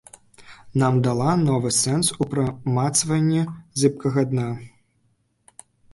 Нам 0.83 0.95
дала 1.07 1.33
новы 1.41 1.69
сэнс 1.81 2.09
у 2.25 2.27
прамацванні 2.31 3.43
зыбкага 3.83 4.21
дна. 4.33 4.49